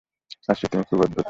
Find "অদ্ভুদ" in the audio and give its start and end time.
0.99-1.19